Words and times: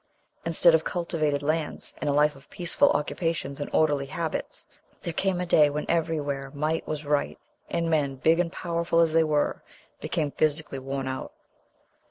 Instead 0.45 0.73
of 0.73 0.83
cultivated 0.83 1.43
lands, 1.43 1.93
and 1.99 2.09
a 2.09 2.11
life 2.11 2.35
of 2.35 2.49
peaceful 2.49 2.89
occupations 2.93 3.61
and 3.61 3.69
orderly 3.71 4.07
habits, 4.07 4.65
there 5.03 5.13
came 5.13 5.39
a 5.39 5.45
day 5.45 5.69
when 5.69 5.85
every 5.87 6.19
where 6.19 6.49
might 6.55 6.87
was 6.87 7.05
right, 7.05 7.37
and 7.69 7.87
men, 7.87 8.15
big 8.15 8.39
and 8.39 8.51
powerful 8.51 8.99
as 8.99 9.13
they 9.13 9.23
were, 9.23 9.61
became 9.99 10.31
physically 10.31 10.79
worn 10.79 11.07
out.... 11.07 11.33